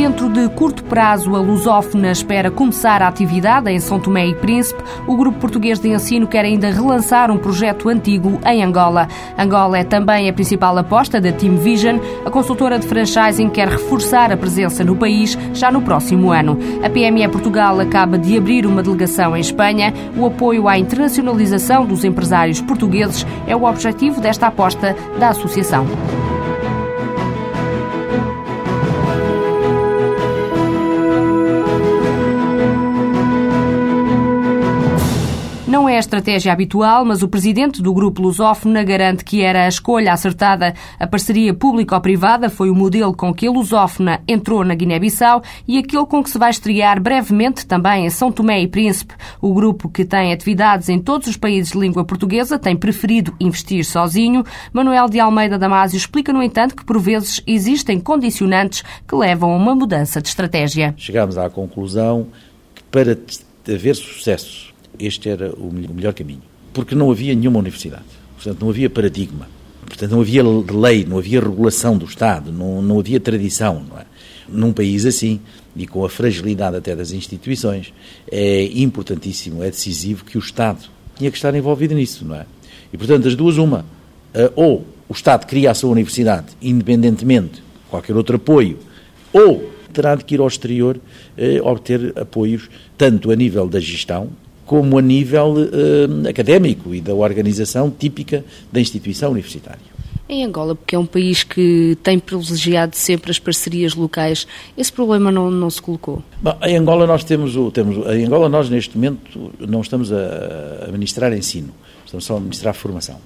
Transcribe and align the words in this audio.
Dentro 0.00 0.30
de 0.30 0.48
curto 0.48 0.82
prazo, 0.84 1.36
a 1.36 1.40
lusófona 1.40 2.10
espera 2.10 2.50
começar 2.50 3.02
a 3.02 3.06
atividade 3.06 3.70
em 3.70 3.78
São 3.78 4.00
Tomé 4.00 4.28
e 4.28 4.34
Príncipe. 4.34 4.82
O 5.06 5.14
Grupo 5.14 5.38
Português 5.38 5.78
de 5.78 5.90
Ensino 5.90 6.26
quer 6.26 6.42
ainda 6.42 6.70
relançar 6.70 7.30
um 7.30 7.36
projeto 7.36 7.86
antigo 7.86 8.40
em 8.46 8.64
Angola. 8.64 9.08
Angola 9.36 9.76
é 9.76 9.84
também 9.84 10.26
a 10.26 10.32
principal 10.32 10.78
aposta 10.78 11.20
da 11.20 11.30
Team 11.30 11.56
Vision. 11.56 11.98
A 12.24 12.30
consultora 12.30 12.78
de 12.78 12.86
franchising 12.86 13.50
quer 13.50 13.68
reforçar 13.68 14.32
a 14.32 14.38
presença 14.38 14.82
no 14.82 14.96
país 14.96 15.36
já 15.52 15.70
no 15.70 15.82
próximo 15.82 16.32
ano. 16.32 16.58
A 16.82 16.88
PME 16.88 17.28
Portugal 17.28 17.78
acaba 17.78 18.16
de 18.16 18.38
abrir 18.38 18.64
uma 18.64 18.82
delegação 18.82 19.36
em 19.36 19.40
Espanha. 19.40 19.92
O 20.16 20.24
apoio 20.24 20.66
à 20.66 20.78
internacionalização 20.78 21.84
dos 21.84 22.04
empresários 22.04 22.62
portugueses 22.62 23.26
é 23.46 23.54
o 23.54 23.64
objetivo 23.64 24.18
desta 24.18 24.46
aposta 24.46 24.96
da 25.18 25.28
associação. 25.28 25.86
A 36.00 36.08
estratégia 36.10 36.50
habitual, 36.50 37.04
mas 37.04 37.22
o 37.22 37.28
presidente 37.28 37.82
do 37.82 37.92
Grupo 37.92 38.22
Lusófona 38.22 38.82
garante 38.82 39.22
que 39.22 39.42
era 39.42 39.66
a 39.66 39.68
escolha 39.68 40.14
acertada. 40.14 40.72
A 40.98 41.06
parceria 41.06 41.52
público-privada 41.52 42.48
foi 42.48 42.70
o 42.70 42.74
modelo 42.74 43.14
com 43.14 43.34
que 43.34 43.46
a 43.46 43.50
Lusófona 43.50 44.22
entrou 44.26 44.64
na 44.64 44.74
Guiné-Bissau 44.74 45.42
e 45.68 45.76
aquele 45.76 46.06
com 46.06 46.22
que 46.22 46.30
se 46.30 46.38
vai 46.38 46.48
estrear 46.48 46.98
brevemente 47.02 47.66
também 47.66 48.06
em 48.06 48.10
São 48.10 48.32
Tomé 48.32 48.62
e 48.62 48.66
Príncipe. 48.66 49.14
O 49.42 49.52
grupo, 49.52 49.90
que 49.90 50.06
tem 50.06 50.32
atividades 50.32 50.88
em 50.88 50.98
todos 50.98 51.28
os 51.28 51.36
países 51.36 51.72
de 51.72 51.78
língua 51.78 52.02
portuguesa, 52.02 52.58
tem 52.58 52.74
preferido 52.74 53.34
investir 53.38 53.84
sozinho. 53.84 54.42
Manuel 54.72 55.06
de 55.06 55.20
Almeida 55.20 55.58
Damásio 55.58 55.98
explica, 55.98 56.32
no 56.32 56.42
entanto, 56.42 56.74
que 56.74 56.84
por 56.84 56.98
vezes 56.98 57.42
existem 57.46 58.00
condicionantes 58.00 58.82
que 59.06 59.14
levam 59.14 59.52
a 59.52 59.56
uma 59.56 59.74
mudança 59.74 60.22
de 60.22 60.28
estratégia. 60.28 60.94
Chegámos 60.96 61.36
à 61.36 61.50
conclusão 61.50 62.28
que 62.74 62.82
para 62.84 63.18
haver 63.68 63.94
sucesso 63.94 64.69
este 64.98 65.28
era 65.28 65.52
o 65.52 65.72
melhor 65.72 66.12
caminho. 66.14 66.42
Porque 66.72 66.94
não 66.94 67.10
havia 67.10 67.34
nenhuma 67.34 67.58
universidade, 67.58 68.04
portanto, 68.36 68.60
não 68.60 68.70
havia 68.70 68.88
paradigma, 68.88 69.48
portanto, 69.86 70.10
não 70.12 70.20
havia 70.20 70.42
lei, 70.42 71.04
não 71.04 71.18
havia 71.18 71.40
regulação 71.40 71.98
do 71.98 72.04
Estado, 72.04 72.52
não, 72.52 72.80
não 72.80 72.98
havia 72.98 73.18
tradição. 73.18 73.82
Não 73.88 73.98
é? 73.98 74.04
Num 74.48 74.72
país 74.72 75.04
assim, 75.04 75.40
e 75.76 75.86
com 75.86 76.04
a 76.04 76.08
fragilidade 76.08 76.76
até 76.76 76.94
das 76.94 77.12
instituições, 77.12 77.92
é 78.30 78.64
importantíssimo, 78.74 79.62
é 79.62 79.70
decisivo 79.70 80.24
que 80.24 80.36
o 80.36 80.40
Estado 80.40 80.88
tinha 81.16 81.30
que 81.30 81.36
estar 81.36 81.54
envolvido 81.54 81.94
nisso, 81.94 82.24
não 82.24 82.36
é? 82.36 82.46
E, 82.92 82.96
portanto, 82.96 83.28
as 83.28 83.36
duas, 83.36 83.56
uma, 83.56 83.84
eh, 84.34 84.50
ou 84.56 84.84
o 85.08 85.12
Estado 85.12 85.46
cria 85.46 85.70
a 85.70 85.74
sua 85.74 85.90
universidade, 85.90 86.48
independentemente 86.62 87.54
de 87.54 87.62
qualquer 87.88 88.16
outro 88.16 88.36
apoio, 88.36 88.78
ou 89.32 89.70
terá 89.92 90.14
de 90.14 90.34
ir 90.34 90.40
ao 90.40 90.46
exterior 90.46 91.00
eh, 91.36 91.60
obter 91.62 92.12
apoios, 92.16 92.68
tanto 92.96 93.30
a 93.30 93.36
nível 93.36 93.68
da 93.68 93.80
gestão, 93.80 94.30
como 94.70 94.96
a 94.98 95.02
nível 95.02 95.54
uh, 95.54 96.28
académico 96.28 96.94
e 96.94 97.00
da 97.00 97.12
organização 97.12 97.90
típica 97.90 98.44
da 98.70 98.80
instituição 98.80 99.32
universitária. 99.32 99.82
Em 100.28 100.44
Angola, 100.44 100.76
porque 100.76 100.94
é 100.94 100.98
um 100.98 101.06
país 101.06 101.42
que 101.42 101.98
tem 102.04 102.20
privilegiado 102.20 102.94
sempre 102.94 103.32
as 103.32 103.38
parcerias 103.40 103.96
locais, 103.96 104.46
esse 104.78 104.92
problema 104.92 105.32
não, 105.32 105.50
não 105.50 105.68
se 105.68 105.82
colocou? 105.82 106.22
Bom, 106.40 106.56
em 106.62 106.76
Angola 106.76 107.04
nós 107.04 107.24
temos, 107.24 107.56
o, 107.56 107.72
temos, 107.72 107.96
em 108.14 108.26
Angola 108.26 108.48
nós 108.48 108.70
neste 108.70 108.96
momento 108.96 109.50
não 109.58 109.80
estamos 109.80 110.12
a, 110.12 110.84
a 110.86 110.92
ministrar 110.92 111.32
ensino, 111.32 111.74
estamos 112.06 112.24
só 112.24 112.36
a 112.36 112.40
ministrar 112.40 112.72
formação 112.72 113.18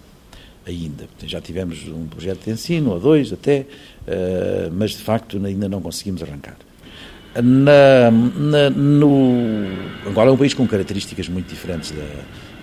ainda. 0.67 1.05
Já 1.27 1.43
tivemos 1.43 1.87
um 1.89 2.07
projeto 2.07 2.43
de 2.47 2.53
ensino, 2.53 2.93
ou 2.93 2.99
dois 2.99 3.35
até, 3.35 3.67
uh, 4.09 4.73
mas 4.73 4.93
de 4.93 5.03
facto 5.03 5.39
ainda 5.45 5.69
não 5.69 5.83
conseguimos 5.83 6.23
arrancar. 6.23 6.57
Na, 7.43 8.11
na, 8.11 8.71
no, 8.71 9.67
Angola 10.07 10.31
é 10.31 10.33
um 10.33 10.37
país 10.37 10.55
com 10.55 10.67
características 10.67 11.29
muito 11.29 11.49
diferentes 11.49 11.91
da, 11.91 12.05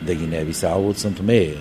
da 0.01 0.13
Guiné-Bissau 0.13 0.83
ou 0.83 0.93
de 0.93 0.99
São 0.99 1.11
Tomé. 1.11 1.43
Eh, 1.43 1.57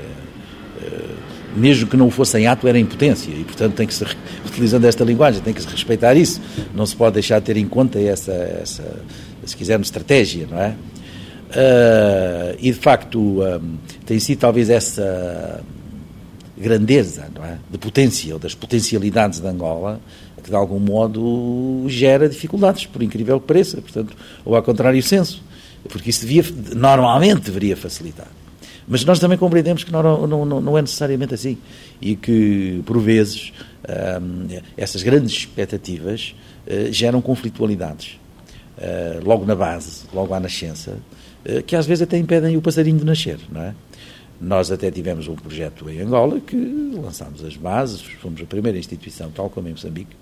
mesmo 1.56 1.88
que 1.88 1.97
não 1.97 2.10
fosse 2.10 2.38
em 2.38 2.47
ato, 2.47 2.69
era 2.69 2.78
em 2.78 2.87
potência 2.87 3.31
e, 3.32 3.43
portanto, 3.43 3.75
tem 3.75 3.87
que 3.87 3.93
se, 3.93 4.04
utilizando 4.47 4.84
esta 4.84 5.03
linguagem, 5.03 5.43
tem 5.43 5.53
que 5.53 5.60
se 5.60 5.69
respeitar 5.69 6.15
isso. 6.15 6.41
Não 6.75 6.87
se 6.87 6.94
pode 6.94 7.15
deixar 7.15 7.41
de 7.41 7.47
ter 7.47 7.56
em 7.56 7.66
conta 7.66 7.99
essa, 8.00 8.32
essa 8.32 8.84
se 9.44 9.56
quisermos, 9.56 9.88
estratégia, 9.88 10.47
não 10.49 10.60
é? 10.60 10.75
Uh, 11.50 12.56
e, 12.60 12.70
de 12.70 12.78
facto, 12.78 13.43
um, 13.43 13.76
tem 14.06 14.20
sido 14.20 14.38
talvez 14.38 14.70
essa 14.70 15.60
grandeza, 16.60 17.28
é? 17.43 17.56
De 17.71 17.78
potência, 17.78 18.34
ou 18.34 18.38
das 18.38 18.54
potencialidades 18.54 19.41
de 19.41 19.47
Angola, 19.47 20.00
que 20.43 20.50
de 20.50 20.56
algum 20.56 20.78
modo 20.78 21.84
gera 21.88 22.28
dificuldades, 22.28 22.87
por 22.87 23.03
incrível 23.03 23.41
que 23.41 23.47
pareça, 23.47 23.81
portanto, 23.81 24.16
ou 24.44 24.54
ao 24.54 24.62
contrário 24.62 25.03
senso, 25.03 25.43
porque 25.88 26.10
isso 26.10 26.26
devia, 26.26 26.44
normalmente 26.75 27.43
deveria 27.43 27.76
facilitar. 27.76 28.28
Mas 28.87 29.04
nós 29.04 29.19
também 29.19 29.38
compreendemos 29.38 29.84
que 29.84 29.93
não, 29.93 30.26
não, 30.26 30.60
não 30.60 30.78
é 30.78 30.81
necessariamente 30.81 31.32
assim 31.32 31.56
e 32.00 32.16
que, 32.16 32.82
por 32.84 32.99
vezes, 32.99 33.53
hum, 34.20 34.49
essas 34.76 35.03
grandes 35.03 35.32
expectativas 35.32 36.34
uh, 36.66 36.93
geram 36.93 37.22
conflitualidades, 37.22 38.19
uh, 38.78 39.25
logo 39.25 39.44
na 39.44 39.54
base, 39.54 40.03
logo 40.12 40.34
à 40.34 40.41
nascença, 40.41 40.99
uh, 41.47 41.62
que 41.62 41.76
às 41.76 41.87
vezes 41.87 42.03
até 42.03 42.19
impedem 42.19 42.56
o 42.56 42.62
passarinho 42.62 42.99
de 42.99 43.04
nascer, 43.04 43.38
não 43.53 43.62
é? 43.62 43.75
Nós 44.40 44.70
até 44.70 44.90
tivemos 44.90 45.28
um 45.28 45.34
projeto 45.34 45.90
em 45.90 46.00
Angola 46.00 46.40
que 46.40 46.56
lançámos 46.94 47.44
as 47.44 47.56
bases, 47.56 48.00
fomos 48.00 48.40
a 48.40 48.46
primeira 48.46 48.78
instituição, 48.78 49.30
tal 49.30 49.50
como 49.50 49.68
em 49.68 49.72
Moçambique, 49.72 50.16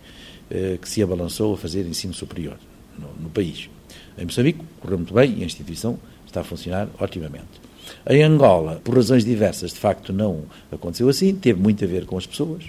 eh, 0.50 0.76
que 0.80 0.88
se 0.88 1.02
abalançou 1.02 1.54
a 1.54 1.56
fazer 1.56 1.86
ensino 1.86 2.12
superior 2.12 2.56
no, 2.98 3.08
no 3.22 3.30
país. 3.30 3.70
Em 4.18 4.24
Moçambique 4.24 4.60
correu 4.80 4.98
muito 4.98 5.14
bem 5.14 5.38
e 5.38 5.42
a 5.42 5.46
instituição 5.46 5.98
está 6.26 6.40
a 6.40 6.44
funcionar 6.44 6.88
otimamente. 6.98 7.68
Em 8.08 8.22
Angola, 8.22 8.80
por 8.82 8.96
razões 8.96 9.24
diversas, 9.24 9.72
de 9.72 9.78
facto 9.78 10.12
não 10.12 10.44
aconteceu 10.70 11.08
assim, 11.08 11.34
teve 11.34 11.60
muito 11.60 11.84
a 11.84 11.86
ver 11.86 12.04
com 12.04 12.18
as 12.18 12.26
pessoas, 12.26 12.64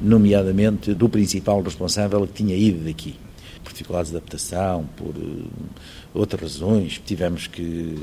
nomeadamente 0.00 0.94
do 0.94 1.08
principal 1.08 1.60
responsável 1.60 2.26
que 2.26 2.34
tinha 2.34 2.56
ido 2.56 2.84
daqui. 2.84 3.16
Por 3.64 3.72
dificuldades 3.72 4.10
de 4.10 4.16
adaptação, 4.16 4.88
por 4.96 5.08
uh, 5.08 5.50
outras 6.14 6.40
razões, 6.40 7.00
tivemos 7.04 7.46
que 7.46 7.96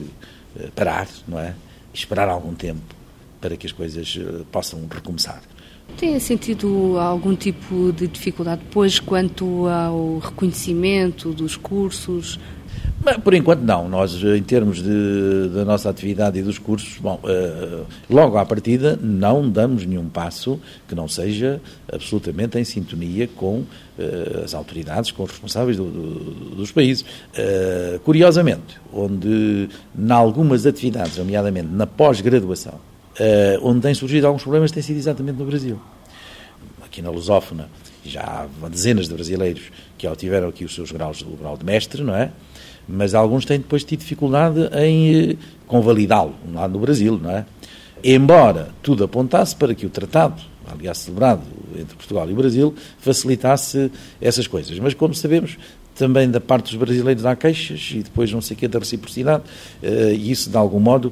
uh, 0.56 0.72
parar, 0.76 1.08
não 1.28 1.40
é? 1.40 1.56
Esperar 1.96 2.30
algum 2.30 2.54
tempo 2.54 2.96
para 3.42 3.58
que 3.58 3.66
as 3.66 3.72
coisas 3.72 4.18
eh, 4.20 4.44
possam 4.52 4.88
recomeçar. 4.90 5.42
Tem 5.98 6.20
sentido 6.20 6.98
algum 7.00 7.36
tipo 7.36 7.92
de 7.94 8.08
dificuldade 8.08 8.62
depois 8.64 9.00
quanto 9.00 9.68
ao 9.68 10.20
reconhecimento 10.20 11.32
dos 11.32 11.56
cursos? 11.56 12.40
Por 13.24 13.34
enquanto 13.36 13.62
não. 13.62 13.88
Nós, 13.88 14.16
em 14.24 14.42
termos 14.42 14.82
de, 14.82 15.50
da 15.54 15.64
nossa 15.64 15.90
atividade 15.90 16.40
e 16.40 16.42
dos 16.42 16.58
cursos, 16.58 16.98
bom, 16.98 17.20
uh, 17.24 17.86
logo 18.10 18.38
à 18.38 18.46
partida 18.46 18.98
não 19.00 19.48
damos 19.48 19.86
nenhum 19.86 20.10
passo 20.10 20.60
que 20.88 20.96
não 20.96 21.08
seja 21.08 21.62
absolutamente 21.92 22.58
em 22.58 22.64
sintonia 22.64 23.28
com 23.28 23.60
uh, 23.60 24.44
as 24.44 24.56
autoridades, 24.56 25.12
com 25.12 25.24
os 25.24 25.30
responsáveis 25.30 25.78
do, 25.78 25.86
do, 25.86 26.56
dos 26.56 26.72
países. 26.72 27.04
Uh, 27.04 28.00
curiosamente, 28.00 28.80
onde, 28.92 29.70
em 29.98 30.12
algumas 30.12 30.66
atividades, 30.66 31.18
nomeadamente 31.18 31.68
na 31.68 31.86
pós-graduação, 31.86 32.80
onde 33.62 33.82
têm 33.82 33.94
surgido 33.94 34.28
alguns 34.28 34.42
problemas, 34.44 34.72
tem 34.72 34.84
sido 34.84 34.98
exatamente 34.98 35.38
no 35.38 35.46
Brasil. 35.46 35.80
Aqui 36.84 37.02
na 37.02 37.10
Lusófona, 37.10 37.70
já 38.04 38.22
há 38.64 38.68
dezenas 38.68 39.08
de 39.08 39.14
brasileiros 39.14 39.64
que 39.98 40.08
tiveram 40.16 40.50
aqui 40.50 40.66
os 40.66 40.76
seus 40.76 40.92
graus, 40.92 41.22
o 41.22 41.38
grau 41.38 41.58
de 41.58 41.66
mestre, 41.66 42.04
não 42.04 42.16
é? 42.16 42.32
Mas 42.88 43.14
alguns 43.14 43.46
têm 43.46 43.60
depois 43.60 43.84
tido 43.84 44.00
dificuldade 44.00 44.70
em 44.78 45.32
eh, 45.32 45.36
convalidá-lo, 45.68 46.36
lá 46.54 46.68
no 46.68 46.80
Brasil, 46.80 47.20
não 47.22 47.32
é? 47.32 47.46
Embora 48.04 48.70
tudo 48.84 49.04
apontasse 49.04 49.56
para 49.56 49.74
que 49.74 49.86
o 49.86 49.90
tratado, 49.90 50.42
aliás 50.72 51.00
celebrado 51.00 51.42
entre 51.76 51.96
Portugal 51.96 52.30
e 52.30 52.34
o 52.34 52.36
Brasil, 52.36 52.76
facilitasse 53.00 53.92
essas 54.22 54.46
coisas. 54.46 54.78
Mas, 54.80 54.94
como 54.94 55.14
sabemos, 55.16 55.58
também 55.96 56.30
da 56.30 56.40
parte 56.40 56.66
dos 56.66 56.76
brasileiros 56.76 57.26
há 57.26 57.36
queixas 57.36 57.92
e 57.94 58.04
depois 58.04 58.32
não 58.32 58.42
sei 58.42 58.56
o 58.56 58.60
que 58.60 58.68
da 58.68 58.80
reciprocidade, 58.80 59.44
eh, 59.82 60.14
e 60.16 60.32
isso, 60.32 60.50
de 60.50 60.58
algum 60.58 60.80
modo, 60.80 61.12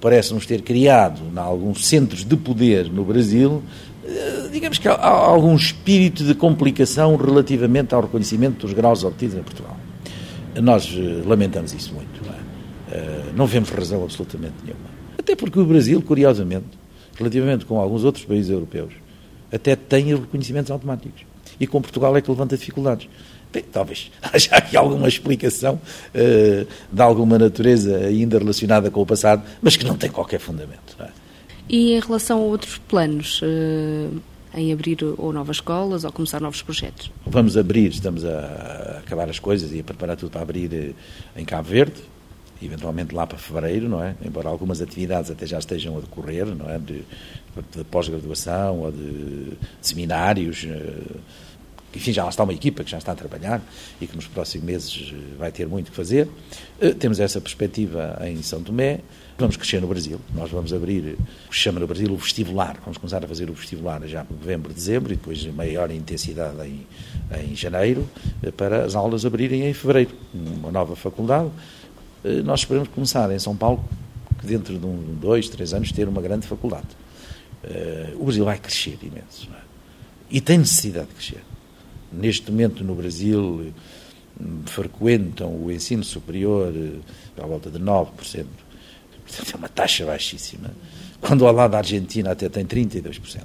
parece-nos 0.00 0.46
ter 0.46 0.62
criado, 0.62 1.20
em 1.34 1.38
alguns 1.38 1.86
centros 1.86 2.24
de 2.24 2.36
poder 2.36 2.90
no 2.90 3.04
Brasil, 3.04 3.62
eh, 4.04 4.48
digamos 4.52 4.78
que 4.78 4.86
há 4.86 5.06
algum 5.06 5.56
espírito 5.56 6.22
de 6.22 6.34
complicação 6.34 7.16
relativamente 7.16 7.94
ao 7.94 8.02
reconhecimento 8.02 8.66
dos 8.66 8.72
graus 8.72 9.02
obtidos 9.02 9.36
em 9.36 9.42
Portugal. 9.42 9.76
Nós 10.60 10.88
eh, 10.96 11.22
lamentamos 11.26 11.72
isso 11.72 11.92
muito. 11.94 12.24
Não, 12.24 12.32
é? 12.32 12.38
Eh, 12.90 13.24
não 13.36 13.46
vemos 13.46 13.70
razão 13.70 14.02
absolutamente 14.02 14.54
nenhuma. 14.64 14.88
Até 15.18 15.36
porque 15.36 15.58
o 15.58 15.64
Brasil, 15.64 16.00
curiosamente, 16.02 16.66
relativamente 17.16 17.64
com 17.64 17.78
alguns 17.78 18.04
outros 18.04 18.24
países 18.24 18.50
europeus, 18.50 18.92
até 19.52 19.76
tem 19.76 20.14
reconhecimentos 20.14 20.70
automáticos. 20.70 21.22
E 21.58 21.66
com 21.66 21.80
Portugal 21.80 22.16
é 22.16 22.20
que 22.20 22.30
levanta 22.30 22.56
dificuldades. 22.56 23.08
Bem, 23.52 23.64
talvez 23.72 24.10
haja 24.22 24.54
aqui 24.54 24.76
alguma 24.76 25.08
explicação 25.08 25.74
uh, 26.14 26.66
de 26.92 27.02
alguma 27.02 27.38
natureza 27.38 27.96
ainda 27.96 28.38
relacionada 28.38 28.90
com 28.90 29.00
o 29.00 29.06
passado, 29.06 29.42
mas 29.60 29.76
que 29.76 29.84
não 29.84 29.96
tem 29.96 30.10
qualquer 30.10 30.38
fundamento. 30.38 30.96
É? 31.00 31.08
E 31.68 31.92
em 31.92 32.00
relação 32.00 32.38
a 32.38 32.42
outros 32.42 32.78
planos, 32.78 33.42
em 34.54 34.72
abrir 34.72 34.98
ou 35.16 35.32
novas 35.32 35.56
escolas 35.56 36.04
ou 36.04 36.12
começar 36.12 36.40
novos 36.40 36.62
projetos? 36.62 37.10
Vamos 37.26 37.56
abrir, 37.56 37.90
estamos 37.90 38.24
a 38.24 39.00
acabar 39.04 39.28
as 39.28 39.38
coisas 39.38 39.72
e 39.72 39.80
a 39.80 39.84
preparar 39.84 40.16
tudo 40.16 40.30
para 40.30 40.42
abrir 40.42 40.72
eh, 40.72 41.40
em 41.40 41.44
Cabo 41.44 41.68
Verde, 41.68 42.00
eventualmente 42.62 43.14
lá 43.14 43.26
para 43.26 43.38
fevereiro, 43.38 43.88
não 43.88 44.02
é? 44.02 44.14
Embora 44.24 44.48
algumas 44.48 44.80
atividades 44.80 45.30
até 45.30 45.46
já 45.46 45.58
estejam 45.58 45.96
a 45.96 46.00
decorrer, 46.00 46.46
não 46.46 46.68
é? 46.68 46.78
De, 46.78 47.02
de 47.76 47.84
pós-graduação 47.90 48.80
ou 48.80 48.90
de, 48.90 49.50
de 49.50 49.56
seminários. 49.80 50.66
Enfim, 51.98 52.12
já 52.12 52.22
lá 52.22 52.30
está 52.30 52.44
uma 52.44 52.52
equipa 52.52 52.84
que 52.84 52.90
já 52.92 52.98
está 52.98 53.10
a 53.10 53.14
trabalhar 53.16 53.60
e 54.00 54.06
que 54.06 54.14
nos 54.14 54.28
próximos 54.28 54.64
meses 54.64 55.12
eh, 55.12 55.36
vai 55.36 55.50
ter 55.50 55.66
muito 55.66 55.90
que 55.90 55.96
fazer. 55.96 56.28
Eh, 56.80 56.92
temos 56.92 57.18
essa 57.18 57.40
perspectiva 57.40 58.16
em 58.24 58.40
São 58.40 58.62
Tomé. 58.62 59.00
Vamos 59.36 59.56
crescer 59.56 59.80
no 59.80 59.88
Brasil. 59.88 60.20
Nós 60.32 60.48
vamos 60.48 60.72
abrir 60.72 61.16
o 61.18 61.48
que 61.48 61.56
se 61.56 61.60
chama 61.60 61.80
no 61.80 61.88
Brasil 61.88 62.08
o 62.12 62.16
vestibular. 62.16 62.78
Vamos 62.84 62.98
começar 62.98 63.24
a 63.24 63.26
fazer 63.26 63.50
o 63.50 63.52
vestibular 63.52 64.00
já 64.06 64.24
em 64.30 64.32
novembro, 64.32 64.72
dezembro 64.72 65.12
e 65.12 65.16
depois 65.16 65.44
maior 65.46 65.90
intensidade 65.90 66.56
em, 66.68 66.86
em 67.36 67.56
janeiro 67.56 68.08
eh, 68.44 68.52
para 68.52 68.84
as 68.84 68.94
aulas 68.94 69.26
abrirem 69.26 69.68
em 69.68 69.74
fevereiro. 69.74 70.12
Uma 70.32 70.70
nova 70.70 70.94
faculdade. 70.94 71.50
Nós 72.44 72.60
esperamos 72.60 72.88
começar 72.90 73.30
em 73.32 73.38
São 73.38 73.56
Paulo, 73.56 73.84
dentro 74.42 74.78
de 74.78 74.84
um, 74.84 75.16
dois, 75.20 75.48
três 75.48 75.72
anos, 75.72 75.90
ter 75.90 76.06
uma 76.08 76.20
grande 76.20 76.46
faculdade. 76.46 76.88
O 78.18 78.24
Brasil 78.24 78.44
vai 78.44 78.58
crescer 78.58 78.98
imenso. 79.02 79.48
É? 79.52 79.60
E 80.30 80.40
tem 80.40 80.58
necessidade 80.58 81.06
de 81.06 81.14
crescer 81.14 81.47
neste 82.12 82.50
momento 82.50 82.82
no 82.84 82.94
Brasil 82.94 83.72
frequentam 84.66 85.50
o 85.62 85.70
ensino 85.70 86.04
superior 86.04 86.72
eh, 86.74 87.42
à 87.42 87.46
volta 87.46 87.70
de 87.70 87.78
9%. 87.78 88.08
Portanto, 89.26 89.52
é 89.52 89.56
uma 89.56 89.68
taxa 89.68 90.06
baixíssima. 90.06 90.70
Quando 91.20 91.46
ao 91.46 91.52
lado 91.52 91.72
da 91.72 91.78
Argentina 91.78 92.30
até 92.30 92.48
tem 92.48 92.64
32%. 92.64 93.42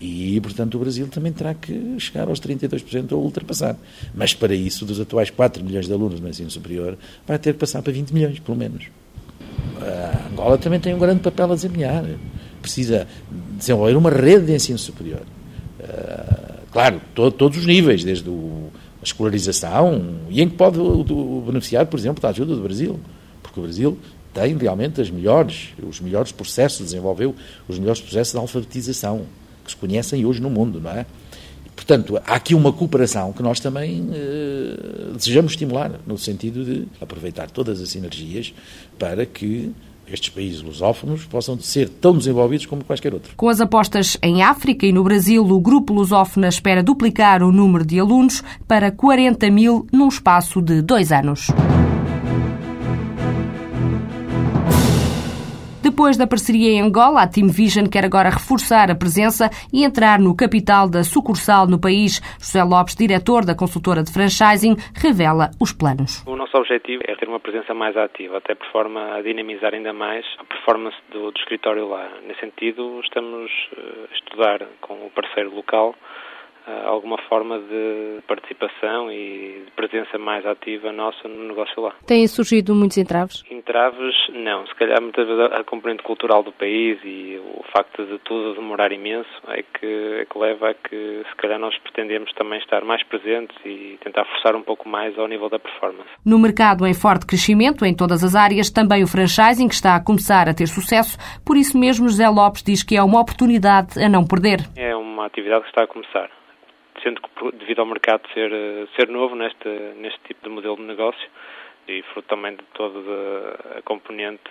E, 0.00 0.40
portanto, 0.40 0.74
o 0.74 0.78
Brasil 0.78 1.06
também 1.08 1.32
terá 1.32 1.54
que 1.54 1.98
chegar 1.98 2.28
aos 2.28 2.40
32% 2.40 3.12
ou 3.12 3.22
ultrapassar. 3.22 3.76
Mas, 4.14 4.34
para 4.34 4.54
isso, 4.54 4.84
dos 4.84 5.00
atuais 5.00 5.30
4 5.30 5.64
milhões 5.64 5.86
de 5.86 5.92
alunos 5.92 6.20
no 6.20 6.28
ensino 6.28 6.50
superior, 6.50 6.98
vai 7.26 7.38
ter 7.38 7.54
que 7.54 7.60
passar 7.60 7.80
para 7.80 7.92
20 7.92 8.12
milhões, 8.12 8.38
pelo 8.38 8.56
menos. 8.56 8.88
A 9.80 10.28
Angola 10.30 10.58
também 10.58 10.80
tem 10.80 10.94
um 10.94 10.98
grande 10.98 11.20
papel 11.20 11.52
a 11.52 11.54
desempenhar. 11.54 12.04
Precisa 12.60 13.06
desenvolver 13.56 13.96
uma 13.96 14.10
rede 14.10 14.46
de 14.46 14.54
ensino 14.54 14.78
superior. 14.78 15.22
Claro, 16.74 17.00
to, 17.14 17.30
todos 17.30 17.56
os 17.56 17.66
níveis, 17.66 18.02
desde 18.02 18.28
o, 18.28 18.68
a 19.00 19.04
escolarização, 19.04 20.16
e 20.28 20.42
em 20.42 20.48
que 20.48 20.56
pode 20.56 20.76
o, 20.76 21.02
o, 21.02 21.44
beneficiar, 21.46 21.86
por 21.86 21.96
exemplo, 21.96 22.20
da 22.20 22.30
ajuda 22.30 22.56
do 22.56 22.60
Brasil, 22.60 22.98
porque 23.40 23.60
o 23.60 23.62
Brasil 23.62 23.96
tem 24.34 24.56
realmente 24.58 25.00
as 25.00 25.08
melhores, 25.08 25.68
os 25.88 26.00
melhores 26.00 26.32
processos, 26.32 26.80
desenvolveu 26.86 27.32
os 27.68 27.78
melhores 27.78 28.00
processos 28.00 28.32
de 28.32 28.40
alfabetização 28.40 29.22
que 29.64 29.70
se 29.70 29.76
conhecem 29.76 30.26
hoje 30.26 30.42
no 30.42 30.50
mundo, 30.50 30.80
não 30.80 30.90
é? 30.90 31.06
Portanto, 31.76 32.20
há 32.26 32.34
aqui 32.34 32.56
uma 32.56 32.72
cooperação 32.72 33.32
que 33.32 33.42
nós 33.42 33.60
também 33.60 34.10
eh, 34.12 35.12
desejamos 35.14 35.52
estimular, 35.52 35.92
no 36.04 36.18
sentido 36.18 36.64
de 36.64 36.88
aproveitar 37.00 37.48
todas 37.50 37.80
as 37.80 37.88
sinergias 37.88 38.52
para 38.98 39.24
que 39.24 39.72
estes 40.08 40.28
países 40.28 40.62
lusófonos 40.62 41.24
possam 41.24 41.58
ser 41.58 41.88
tão 41.88 42.16
desenvolvidos 42.16 42.66
como 42.66 42.84
quaisquer 42.84 43.14
outros. 43.14 43.34
Com 43.36 43.48
as 43.48 43.60
apostas 43.60 44.16
em 44.22 44.42
África 44.42 44.86
e 44.86 44.92
no 44.92 45.04
Brasil, 45.04 45.44
o 45.44 45.60
Grupo 45.60 45.92
Lusófona 45.92 46.48
espera 46.48 46.82
duplicar 46.82 47.42
o 47.42 47.52
número 47.52 47.84
de 47.84 47.98
alunos 47.98 48.42
para 48.66 48.90
40 48.90 49.50
mil 49.50 49.86
num 49.92 50.08
espaço 50.08 50.60
de 50.60 50.82
dois 50.82 51.12
anos. 51.12 51.48
Depois 56.04 56.18
da 56.18 56.26
parceria 56.26 56.68
em 56.68 56.82
Angola, 56.82 57.22
a 57.22 57.26
Team 57.26 57.48
Vision 57.48 57.86
quer 57.88 58.04
agora 58.04 58.28
reforçar 58.28 58.90
a 58.90 58.94
presença 58.94 59.48
e 59.72 59.86
entrar 59.88 60.18
no 60.20 60.36
capital 60.36 60.84
da 60.84 61.02
sucursal 61.02 61.66
no 61.66 61.80
país. 61.80 62.20
José 62.36 62.62
Lopes, 62.62 62.94
diretor 62.94 63.42
da 63.42 63.56
consultora 63.56 64.02
de 64.02 64.12
franchising, 64.12 64.76
revela 64.92 65.48
os 65.58 65.72
planos. 65.72 66.20
O 66.26 66.36
nosso 66.36 66.58
objetivo 66.58 67.02
é 67.08 67.16
ter 67.16 67.26
uma 67.26 67.40
presença 67.40 67.72
mais 67.72 67.96
ativa, 67.96 68.36
até 68.36 68.54
por 68.54 68.66
forma 68.66 69.16
a 69.16 69.22
dinamizar 69.22 69.72
ainda 69.72 69.94
mais 69.94 70.26
a 70.38 70.44
performance 70.44 70.98
do, 71.10 71.30
do 71.32 71.38
escritório 71.38 71.88
lá. 71.88 72.06
Nesse 72.28 72.40
sentido, 72.40 73.00
estamos 73.00 73.50
eh, 73.72 74.04
a 74.12 74.14
estudar 74.14 74.60
com 74.82 75.06
o 75.06 75.08
parceiro 75.08 75.56
local 75.56 75.94
alguma 76.66 77.18
forma 77.28 77.58
de 77.58 78.20
participação 78.26 79.10
e 79.10 79.64
de 79.66 79.70
presença 79.72 80.18
mais 80.18 80.44
ativa 80.46 80.92
nossa 80.92 81.28
no 81.28 81.48
negócio 81.48 81.82
lá. 81.82 81.94
Têm 82.06 82.26
surgido 82.26 82.74
muitos 82.74 82.96
entraves? 82.96 83.44
Entraves, 83.50 84.14
não. 84.32 84.66
Se 84.66 84.74
calhar 84.74 85.00
muitas 85.00 85.26
vezes 85.26 85.52
a 85.52 85.64
componente 85.64 86.02
cultural 86.02 86.42
do 86.42 86.52
país 86.52 86.98
e 87.04 87.40
o 87.56 87.62
facto 87.72 88.04
de 88.06 88.18
tudo 88.20 88.54
demorar 88.54 88.92
imenso 88.92 89.28
é 89.48 89.62
que, 89.62 89.86
é 90.20 90.24
que 90.24 90.38
leva 90.38 90.70
a 90.70 90.74
que 90.74 91.24
se 91.28 91.36
calhar 91.36 91.58
nós 91.58 91.76
pretendemos 91.78 92.32
também 92.32 92.58
estar 92.58 92.84
mais 92.84 93.02
presentes 93.04 93.56
e 93.64 93.98
tentar 94.02 94.24
forçar 94.24 94.56
um 94.56 94.62
pouco 94.62 94.88
mais 94.88 95.18
ao 95.18 95.28
nível 95.28 95.48
da 95.48 95.58
performance. 95.58 96.08
No 96.24 96.38
mercado 96.38 96.86
em 96.86 96.94
forte 96.94 97.26
crescimento 97.26 97.84
em 97.84 97.94
todas 97.94 98.24
as 98.24 98.34
áreas, 98.34 98.70
também 98.70 99.02
o 99.02 99.06
franchising 99.06 99.66
está 99.66 99.96
a 99.96 100.04
começar 100.04 100.48
a 100.48 100.54
ter 100.54 100.66
sucesso, 100.66 101.18
por 101.44 101.56
isso 101.56 101.78
mesmo 101.78 102.08
José 102.08 102.28
Lopes 102.28 102.62
diz 102.62 102.82
que 102.82 102.96
é 102.96 103.02
uma 103.02 103.20
oportunidade 103.20 104.02
a 104.02 104.08
não 104.08 104.26
perder. 104.26 104.60
É 104.76 104.94
uma 104.96 105.26
atividade 105.26 105.62
que 105.62 105.68
está 105.68 105.82
a 105.82 105.86
começar 105.86 106.30
sendo 107.04 107.20
que 107.20 107.56
devido 107.58 107.80
ao 107.80 107.86
mercado 107.86 108.22
ser, 108.32 108.50
eh, 108.52 108.86
ser 108.96 109.08
novo 109.08 109.36
neste, 109.36 109.68
neste 109.96 110.18
tipo 110.26 110.42
de 110.42 110.48
modelo 110.48 110.76
de 110.76 110.82
negócio 110.82 111.28
e 111.86 112.02
fruto 112.14 112.28
também 112.28 112.56
de 112.56 112.64
toda 112.72 112.98
a 113.78 113.82
componente 113.82 114.50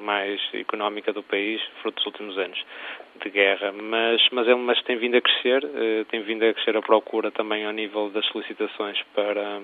mais 0.00 0.40
económica 0.54 1.12
do 1.12 1.22
país, 1.22 1.60
fruto 1.82 1.96
dos 1.96 2.06
últimos 2.06 2.38
anos 2.38 2.58
de 3.22 3.28
guerra, 3.28 3.72
mas, 3.72 4.26
mas, 4.32 4.48
é, 4.48 4.54
mas 4.54 4.82
tem 4.84 4.96
vindo 4.96 5.16
a 5.16 5.20
crescer, 5.20 5.62
eh, 5.64 6.04
tem 6.10 6.22
vindo 6.22 6.44
a 6.44 6.54
crescer 6.54 6.76
a 6.76 6.82
procura 6.82 7.30
também 7.30 7.66
ao 7.66 7.72
nível 7.72 8.08
das 8.08 8.24
solicitações 8.26 9.00
para, 9.14 9.60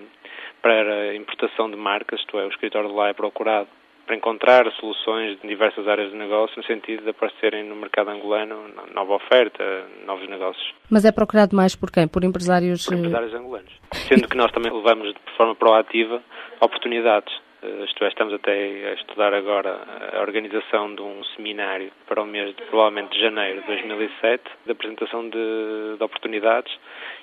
para 0.60 1.14
importação 1.14 1.70
de 1.70 1.76
marcas, 1.76 2.20
isto 2.20 2.38
é, 2.38 2.44
o 2.44 2.50
escritório 2.50 2.90
de 2.90 2.94
lá 2.94 3.08
é 3.08 3.14
procurado 3.14 3.69
para 4.08 4.16
encontrar 4.16 4.64
soluções 4.81 5.38
em 5.44 5.49
diversas 5.49 5.87
áreas 5.87 6.10
de 6.10 6.16
negócio 6.16 6.56
no 6.56 6.64
sentido 6.64 7.02
de 7.02 7.10
aparecerem 7.10 7.62
no 7.62 7.76
mercado 7.76 8.08
angolano 8.08 8.56
nova 8.94 9.16
oferta, 9.16 9.62
novos 10.06 10.26
negócios. 10.31 10.75
Mas 10.88 11.05
é 11.05 11.12
procurado 11.12 11.55
mais 11.55 11.76
por 11.76 11.90
quem? 11.90 12.08
Por 12.08 12.25
empresários... 12.25 12.87
Por 12.87 12.94
empresários 12.94 13.34
angolanos. 13.34 13.70
Sendo 13.93 14.26
que 14.26 14.37
nós 14.37 14.50
também 14.50 14.72
levamos 14.72 15.12
de 15.12 15.37
forma 15.37 15.55
proativa 15.55 16.22
oportunidades. 16.58 17.31
Eh, 17.62 17.84
isto 17.84 18.02
é, 18.02 18.08
estamos 18.08 18.32
até 18.32 18.52
a 18.88 18.94
estudar 18.94 19.34
agora 19.34 19.78
a 20.14 20.20
organização 20.22 20.94
de 20.94 21.02
um 21.02 21.22
seminário 21.37 21.93
para 22.06 22.22
o 22.22 22.26
mês, 22.26 22.56
de, 22.56 22.62
provavelmente 22.62 23.12
de 23.12 23.20
janeiro 23.20 23.61
de 23.61 23.66
2007, 23.66 24.43
de 24.64 24.72
apresentação 24.72 25.28
de, 25.28 25.97
de 25.99 26.02
oportunidades 26.02 26.73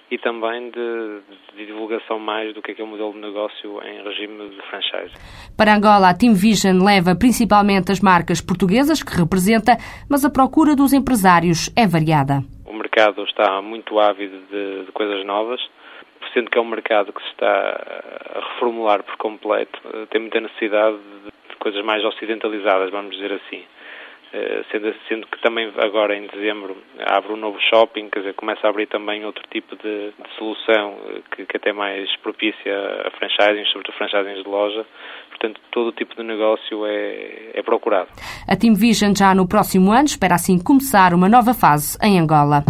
e 0.09 0.17
também 0.17 0.69
de, 0.69 1.19
de, 1.55 1.65
divulgação 1.65 2.19
mais 2.19 2.53
do 2.53 2.61
que 2.61 2.73
que 2.73 2.81
o 2.81 2.87
modelo 2.87 3.13
de 3.13 3.19
negócio 3.19 3.81
em 3.83 4.03
regime 4.03 4.49
de 4.49 4.61
franchise. 4.69 5.13
Para 5.57 5.75
Angola, 5.75 6.09
a 6.09 6.13
Team 6.13 6.33
Vision 6.33 6.83
leva 6.83 7.15
principalmente 7.15 7.91
as 7.91 7.99
marcas 7.99 8.39
portuguesas 8.39 9.01
que 9.01 9.17
representa, 9.17 9.77
mas 10.09 10.23
a 10.23 10.29
procura 10.29 10.75
dos 10.75 10.93
empresários 10.93 11.71
é 11.75 11.87
variada. 11.87 12.43
O 12.65 12.73
mercado 12.73 13.23
está 13.23 13.61
muito 13.61 13.99
ávido 13.99 14.37
de, 14.51 14.85
de 14.85 14.91
coisas 14.91 15.25
novas, 15.25 15.59
sendo 16.33 16.51
que 16.51 16.57
é 16.57 16.61
um 16.61 16.69
mercado 16.69 17.11
que 17.11 17.21
se 17.21 17.29
está 17.29 17.47
a 17.47 18.39
reformular 18.51 19.03
por 19.03 19.17
completo, 19.17 19.79
tem 20.11 20.21
muita 20.21 20.39
necessidade 20.39 20.97
de 21.49 21.55
coisas 21.57 21.83
mais 21.83 22.03
ocidentalizadas, 22.03 22.91
vamos 22.91 23.15
dizer 23.15 23.31
assim. 23.33 23.63
Eh, 24.33 24.63
sendo, 24.71 24.93
sendo 25.07 25.27
que 25.27 25.41
também 25.41 25.71
agora 25.77 26.15
em 26.15 26.27
dezembro 26.27 26.75
abre 27.05 27.31
um 27.31 27.37
novo 27.37 27.57
shopping, 27.69 28.09
quer 28.09 28.19
dizer, 28.19 28.33
começa 28.33 28.67
a 28.67 28.69
abrir 28.69 28.87
também 28.87 29.23
outro 29.23 29.43
tipo 29.51 29.75
de, 29.77 30.11
de 30.11 30.35
solução 30.37 30.97
eh, 31.07 31.21
que, 31.33 31.45
que 31.45 31.57
até 31.57 31.71
mais 31.71 32.13
propicia 32.17 32.75
a 33.05 33.11
franchising, 33.11 33.65
sobretudo 33.71 33.97
franchising 33.97 34.43
de 34.43 34.49
loja. 34.49 34.85
Portanto, 35.29 35.61
todo 35.71 35.87
o 35.87 35.91
tipo 35.91 36.15
de 36.15 36.23
negócio 36.23 36.85
é, 36.85 37.51
é 37.53 37.63
procurado. 37.63 38.09
A 38.47 38.55
Team 38.55 38.73
Vision 38.73 39.13
já 39.15 39.33
no 39.35 39.47
próximo 39.47 39.91
ano 39.91 40.05
espera 40.05 40.35
assim 40.35 40.61
começar 40.61 41.13
uma 41.13 41.29
nova 41.29 41.53
fase 41.53 41.97
em 42.01 42.19
Angola. 42.19 42.63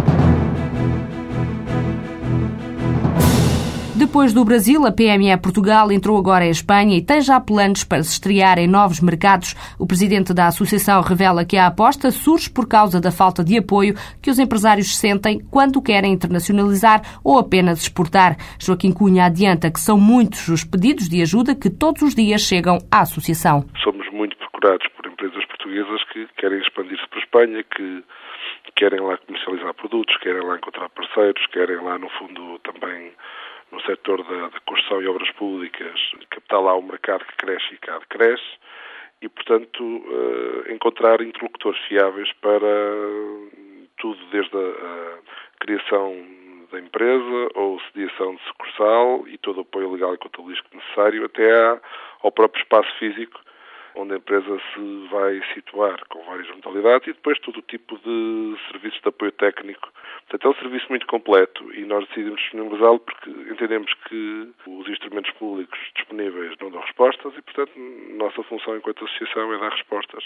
Depois 4.16 4.32
do 4.32 4.46
Brasil, 4.46 4.86
a 4.86 4.90
PME 4.90 5.36
Portugal 5.42 5.92
entrou 5.92 6.16
agora 6.16 6.46
em 6.46 6.48
Espanha 6.48 6.96
e 6.96 7.04
tem 7.04 7.20
já 7.20 7.38
planos 7.38 7.84
para 7.84 8.02
se 8.02 8.12
estrear 8.12 8.58
em 8.58 8.66
novos 8.66 8.98
mercados. 8.98 9.54
O 9.78 9.86
presidente 9.86 10.32
da 10.32 10.46
associação 10.46 11.02
revela 11.02 11.44
que 11.44 11.58
a 11.58 11.66
aposta 11.66 12.10
surge 12.10 12.48
por 12.48 12.66
causa 12.66 12.98
da 12.98 13.12
falta 13.12 13.44
de 13.44 13.58
apoio 13.58 13.92
que 14.22 14.30
os 14.30 14.38
empresários 14.38 14.96
sentem 14.96 15.38
quando 15.50 15.82
querem 15.82 16.14
internacionalizar 16.14 17.02
ou 17.22 17.38
apenas 17.38 17.82
exportar. 17.82 18.38
Joaquim 18.58 18.90
Cunha 18.90 19.26
adianta 19.26 19.70
que 19.70 19.78
são 19.78 20.00
muitos 20.00 20.48
os 20.48 20.64
pedidos 20.64 21.10
de 21.10 21.20
ajuda 21.20 21.54
que 21.54 21.68
todos 21.68 22.00
os 22.00 22.14
dias 22.14 22.40
chegam 22.40 22.78
à 22.90 23.02
associação. 23.02 23.66
Somos 23.84 24.10
muito 24.10 24.34
procurados 24.38 24.88
por 24.96 25.12
empresas 25.12 25.44
portuguesas 25.44 26.02
que 26.14 26.26
querem 26.38 26.58
expandir-se 26.60 27.06
para 27.10 27.18
a 27.18 27.22
Espanha, 27.22 27.64
que 27.64 28.02
querem 28.76 28.98
lá 28.98 29.18
comercializar 29.18 29.74
produtos, 29.74 30.16
querem 30.22 30.42
lá 30.42 30.56
encontrar 30.56 30.88
parceiros, 30.88 31.46
querem 31.52 31.76
lá, 31.84 31.98
no 31.98 32.08
fundo, 32.18 32.58
também 32.60 33.12
no 33.72 33.80
setor 33.82 34.22
da, 34.24 34.48
da, 34.48 34.60
construção 34.60 35.02
e 35.02 35.06
obras 35.08 35.30
públicas, 35.32 36.00
captar 36.30 36.60
lá 36.60 36.74
o 36.74 36.82
mercado 36.82 37.24
que 37.24 37.36
cresce 37.36 37.74
e 37.74 37.78
cá 37.78 38.00
cresce, 38.08 38.58
e, 39.22 39.28
portanto, 39.28 39.82
uh, 39.82 40.72
encontrar 40.72 41.20
interlocutores 41.20 41.80
fiáveis 41.86 42.30
para 42.34 42.66
tudo, 43.98 44.24
desde 44.26 44.56
a, 44.56 45.18
criação 45.58 46.14
da 46.70 46.78
empresa 46.78 47.48
ou 47.54 47.80
sediação 47.80 48.34
de 48.34 48.42
sucursal 48.42 49.26
e 49.26 49.38
todo 49.38 49.58
o 49.58 49.60
apoio 49.62 49.92
legal 49.92 50.14
e 50.14 50.18
contabilístico 50.18 50.76
necessário 50.76 51.24
até 51.24 51.80
ao 52.22 52.30
próprio 52.30 52.60
espaço 52.60 52.92
físico 52.98 53.40
onde 53.96 54.14
a 54.14 54.16
empresa 54.16 54.60
se 54.74 55.08
vai 55.10 55.40
situar, 55.54 56.00
com 56.08 56.22
várias 56.24 56.48
modalidades, 56.54 57.08
e 57.08 57.12
depois 57.12 57.38
todo 57.40 57.58
o 57.58 57.62
tipo 57.62 57.98
de 57.98 58.56
serviços 58.70 59.00
de 59.00 59.08
apoio 59.08 59.32
técnico. 59.32 59.88
Portanto, 60.28 60.46
é 60.46 60.50
um 60.50 60.60
serviço 60.60 60.86
muito 60.90 61.06
completo 61.06 61.72
e 61.72 61.84
nós 61.84 62.06
decidimos 62.08 62.40
disponibilizá-lo 62.40 63.00
porque 63.00 63.30
entendemos 63.30 63.92
que 64.08 64.52
os 64.66 64.88
instrumentos 64.88 65.32
públicos 65.32 65.78
disponíveis 65.96 66.54
não 66.60 66.70
dão 66.70 66.80
respostas 66.80 67.32
e, 67.36 67.42
portanto, 67.42 67.72
nossa 68.18 68.42
função 68.42 68.76
enquanto 68.76 69.04
associação 69.04 69.52
é 69.52 69.58
dar 69.58 69.72
respostas. 69.72 70.24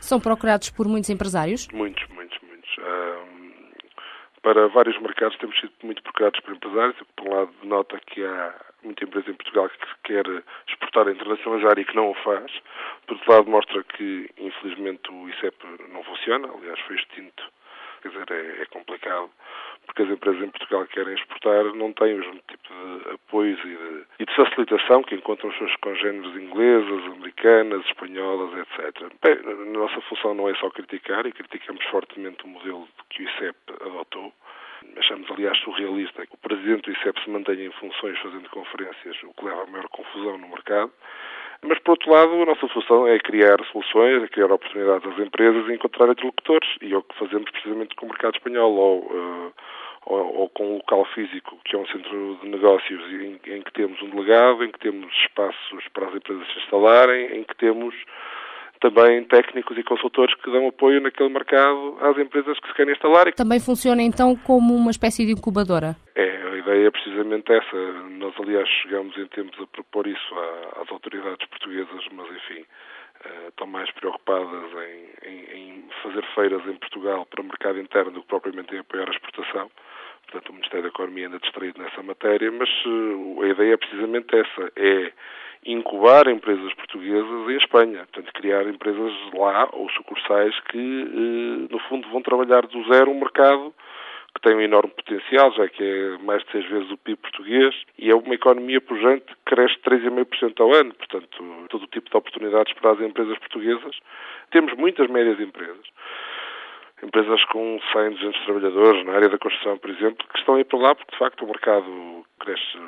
São 0.00 0.20
procurados 0.20 0.70
por 0.70 0.86
muitos 0.86 1.10
empresários? 1.10 1.68
Muitos, 1.72 2.06
muitos, 2.08 2.38
muitos. 2.42 2.76
para 4.42 4.68
vários 4.68 5.00
mercados 5.00 5.38
temos 5.38 5.58
sido 5.58 5.72
muito 5.82 6.02
procurados 6.02 6.40
por 6.40 6.54
empresários. 6.54 6.96
Por 7.16 7.28
um 7.28 7.34
lado, 7.34 7.52
nota 7.62 7.98
que 8.06 8.24
há 8.24 8.54
muita 8.86 9.04
empresa 9.04 9.30
em 9.30 9.34
Portugal 9.34 9.68
que 9.68 10.12
quer 10.12 10.24
exportar 10.68 11.08
a 11.08 11.12
internacionalizar 11.12 11.78
e 11.78 11.84
que 11.84 11.96
não 11.96 12.10
o 12.10 12.14
faz. 12.14 12.50
Por 13.06 13.14
outro 13.14 13.32
lado, 13.32 13.50
mostra 13.50 13.84
que, 13.84 14.30
infelizmente, 14.38 15.10
o 15.10 15.28
ICEP 15.28 15.56
não 15.92 16.02
funciona. 16.04 16.48
Aliás, 16.48 16.78
foi 16.80 16.96
extinto. 16.96 17.44
Quer 18.02 18.08
dizer, 18.08 18.30
é, 18.30 18.62
é 18.62 18.66
complicado, 18.66 19.30
porque 19.86 20.02
as 20.02 20.10
empresas 20.10 20.42
em 20.42 20.50
Portugal 20.50 20.86
que 20.86 20.94
querem 20.94 21.14
exportar 21.14 21.64
não 21.74 21.92
têm 21.92 22.14
o 22.14 22.18
mesmo 22.18 22.40
tipo 22.46 22.68
de 22.68 23.14
apoios 23.14 23.58
e 23.60 23.68
de, 23.68 24.04
e 24.20 24.26
de 24.26 24.34
facilitação 24.34 25.02
que 25.02 25.14
encontram 25.14 25.50
os 25.50 25.58
seus 25.58 25.74
congêneres 25.76 26.36
inglesas, 26.36 27.04
americanas, 27.12 27.84
espanholas, 27.86 28.58
etc. 28.58 29.12
Bem, 29.22 29.38
a 29.44 29.78
nossa 29.78 30.00
função 30.02 30.34
não 30.34 30.48
é 30.48 30.54
só 30.56 30.70
criticar, 30.70 31.26
e 31.26 31.32
criticamos 31.32 31.84
fortemente 31.86 32.44
o 32.44 32.48
modelo 32.48 32.86
que 33.10 33.22
o 33.22 33.28
ICEP 33.28 33.56
adotou, 33.80 34.32
Achamos, 34.96 35.30
aliás, 35.30 35.58
surrealista 35.58 36.26
que 36.26 36.34
o 36.34 36.38
presidente 36.38 36.82
do 36.82 36.92
ICEP 36.92 37.22
se 37.22 37.30
mantenha 37.30 37.66
em 37.66 37.72
funções 37.72 38.18
fazendo 38.18 38.48
conferências, 38.50 39.16
o 39.24 39.32
que 39.34 39.44
leva 39.44 39.62
a 39.62 39.66
maior 39.66 39.88
confusão 39.88 40.38
no 40.38 40.48
mercado. 40.48 40.92
Mas, 41.62 41.78
por 41.80 41.92
outro 41.92 42.10
lado, 42.10 42.42
a 42.42 42.46
nossa 42.46 42.68
função 42.68 43.06
é 43.06 43.18
criar 43.18 43.56
soluções, 43.72 44.22
é 44.22 44.28
criar 44.28 44.52
oportunidades 44.52 45.10
às 45.10 45.18
empresas 45.18 45.68
e 45.68 45.72
encontrar 45.72 46.10
interlocutores. 46.10 46.68
E 46.82 46.92
é 46.92 46.96
o 46.96 47.02
que 47.02 47.18
fazemos 47.18 47.50
precisamente 47.50 47.94
com 47.96 48.06
o 48.06 48.08
mercado 48.08 48.36
espanhol, 48.36 48.72
ou, 48.72 48.98
uh, 49.00 49.52
ou, 50.06 50.34
ou, 50.40 50.48
com 50.50 50.74
o 50.74 50.76
local 50.76 51.04
físico, 51.06 51.58
que 51.64 51.74
é 51.74 51.78
um 51.78 51.86
centro 51.86 52.38
de 52.42 52.48
negócios 52.48 53.02
em, 53.12 53.40
em 53.46 53.62
que 53.62 53.72
temos 53.72 54.00
um 54.02 54.10
delegado, 54.10 54.64
em 54.64 54.70
que 54.70 54.78
temos 54.78 55.12
espaços 55.14 55.88
para 55.92 56.06
as 56.06 56.14
empresas 56.14 56.46
se 56.52 56.58
instalarem, 56.60 57.38
em 57.38 57.44
que 57.44 57.56
temos 57.56 57.94
também 58.80 59.24
técnicos 59.24 59.76
e 59.78 59.82
consultores 59.82 60.34
que 60.36 60.50
dão 60.50 60.68
apoio 60.68 61.00
naquele 61.00 61.28
mercado 61.28 61.96
às 62.00 62.16
empresas 62.18 62.58
que 62.60 62.68
se 62.68 62.74
querem 62.74 62.92
instalar. 62.92 63.32
Também 63.32 63.60
funciona 63.60 64.02
então 64.02 64.36
como 64.36 64.74
uma 64.74 64.90
espécie 64.90 65.24
de 65.24 65.32
incubadora? 65.32 65.96
É, 66.14 66.42
a 66.52 66.56
ideia 66.56 66.88
é 66.88 66.90
precisamente 66.90 67.52
essa. 67.52 67.76
Nós, 68.18 68.34
aliás, 68.38 68.68
chegamos 68.82 69.16
em 69.16 69.26
tempos 69.26 69.58
a 69.60 69.66
propor 69.66 70.06
isso 70.06 70.34
às 70.80 70.90
autoridades 70.90 71.46
portuguesas, 71.48 72.04
mas 72.12 72.26
enfim, 72.30 72.64
eh, 73.24 73.48
estão 73.48 73.66
mais 73.66 73.90
preocupadas 73.92 74.70
em, 74.72 75.28
em, 75.28 75.58
em 75.58 75.84
fazer 76.02 76.24
feiras 76.34 76.66
em 76.66 76.76
Portugal 76.76 77.26
para 77.26 77.40
o 77.40 77.44
mercado 77.44 77.80
interno 77.80 78.10
do 78.10 78.22
que 78.22 78.28
propriamente 78.28 78.74
em 78.74 78.78
apoiar 78.78 79.08
a 79.08 79.12
exportação. 79.12 79.70
Portanto, 80.26 80.50
o 80.50 80.52
Ministério 80.54 80.82
da 80.82 80.88
Economia 80.88 81.28
anda 81.28 81.38
distraído 81.38 81.80
nessa 81.80 82.02
matéria, 82.02 82.50
mas 82.50 82.68
uh, 82.84 83.42
a 83.42 83.48
ideia 83.48 83.74
é 83.74 83.76
precisamente 83.76 84.34
essa, 84.34 84.72
é 84.74 85.12
incubar 85.66 86.28
empresas 86.28 86.72
portuguesas 86.74 87.50
em 87.50 87.56
Espanha, 87.56 88.06
portanto, 88.12 88.32
criar 88.34 88.66
empresas 88.66 89.12
lá 89.34 89.68
ou 89.72 89.90
sucursais 89.90 90.58
que, 90.70 90.78
uh, 90.78 91.68
no 91.72 91.78
fundo, 91.88 92.08
vão 92.08 92.22
trabalhar 92.22 92.66
do 92.66 92.84
zero 92.92 93.10
um 93.10 93.18
mercado 93.18 93.74
que 94.34 94.42
tem 94.42 94.54
um 94.54 94.60
enorme 94.60 94.90
potencial, 94.90 95.50
já 95.52 95.66
que 95.66 95.82
é 95.82 96.18
mais 96.18 96.44
de 96.44 96.52
seis 96.52 96.66
vezes 96.68 96.90
o 96.90 96.98
PIB 96.98 97.16
português, 97.16 97.74
e 97.98 98.10
é 98.10 98.14
uma 98.14 98.34
economia 98.34 98.80
pujante 98.82 99.24
que 99.24 99.54
cresce 99.54 99.76
3,5% 99.78 100.60
ao 100.60 100.74
ano, 100.74 100.92
portanto, 100.92 101.66
todo 101.70 101.84
o 101.84 101.86
tipo 101.86 102.10
de 102.10 102.16
oportunidades 102.16 102.72
para 102.74 102.92
as 102.92 103.00
empresas 103.00 103.38
portuguesas. 103.38 103.98
Temos 104.50 104.74
muitas 104.74 105.08
médias 105.08 105.40
empresas 105.40 105.86
empresas 107.02 107.44
com 107.46 107.78
100, 107.92 108.10
200 108.10 108.44
trabalhadores 108.44 109.06
na 109.06 109.12
área 109.14 109.28
da 109.28 109.38
construção, 109.38 109.78
por 109.78 109.90
exemplo, 109.90 110.26
que 110.28 110.38
estão 110.38 110.54
aí 110.54 110.64
para 110.64 110.78
lá 110.78 110.94
porque, 110.94 111.12
de 111.12 111.18
facto, 111.18 111.44
o 111.44 111.48
mercado 111.48 112.24
cresce 112.40 112.78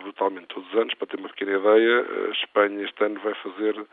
brutalmente 0.00 0.46
todos 0.46 0.68
os 0.68 0.78
anos. 0.78 0.94
Para 0.94 1.06
ter 1.08 1.18
uma 1.18 1.28
pequena 1.28 1.58
ideia, 1.58 2.06
a 2.28 2.30
Espanha 2.30 2.84
este 2.84 3.04
ano 3.04 3.20
vai 3.20 3.34
fazer 3.34 3.86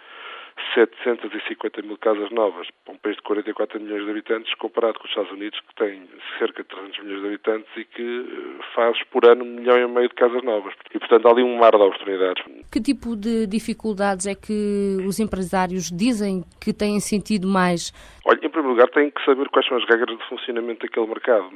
750 0.73 1.81
mil 1.81 1.97
casas 1.97 2.31
novas 2.31 2.67
para 2.83 2.93
um 2.93 2.97
país 2.97 3.15
de 3.15 3.21
44 3.23 3.79
milhões 3.79 4.03
de 4.03 4.09
habitantes, 4.09 4.53
comparado 4.55 4.99
com 4.99 5.05
os 5.05 5.09
Estados 5.09 5.31
Unidos, 5.31 5.59
que 5.59 5.75
tem 5.75 6.07
cerca 6.39 6.63
de 6.63 6.69
300 6.69 7.03
milhões 7.03 7.21
de 7.21 7.27
habitantes 7.27 7.69
e 7.77 7.85
que 7.85 8.01
eh, 8.01 8.63
faz 8.75 9.01
por 9.11 9.25
ano 9.25 9.43
um 9.43 9.47
milhão 9.47 9.77
e 9.77 9.87
meio 9.87 10.09
de 10.09 10.15
casas 10.15 10.43
novas. 10.43 10.73
E, 10.93 10.99
portanto, 10.99 11.27
há 11.27 11.31
ali 11.31 11.43
um 11.43 11.57
mar 11.57 11.71
de 11.71 11.77
oportunidades. 11.77 12.43
Que 12.71 12.81
tipo 12.81 13.15
de 13.15 13.47
dificuldades 13.47 14.25
é 14.25 14.35
que 14.35 14.97
os 15.05 15.19
empresários 15.19 15.91
dizem 15.91 16.43
que 16.59 16.73
têm 16.73 16.99
sentido 16.99 17.47
mais? 17.47 17.91
Olha, 18.25 18.37
em 18.37 18.49
primeiro 18.49 18.69
lugar, 18.69 18.89
têm 18.89 19.11
que 19.11 19.23
saber 19.25 19.49
quais 19.49 19.67
são 19.67 19.77
as 19.77 19.85
regras 19.85 20.17
de 20.17 20.27
funcionamento 20.27 20.85
daquele 20.85 21.07
mercado. 21.07 21.49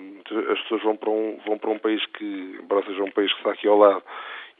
As 0.51 0.61
pessoas 0.61 0.83
vão 0.83 0.95
para 0.95 1.09
um, 1.09 1.39
vão 1.45 1.57
para 1.57 1.69
um 1.69 1.79
país 1.79 2.05
que, 2.17 2.59
embora 2.61 2.85
seja 2.85 3.03
um 3.03 3.11
país 3.11 3.31
que 3.31 3.39
está 3.39 3.51
aqui 3.51 3.67
ao 3.67 3.77
lado, 3.77 4.03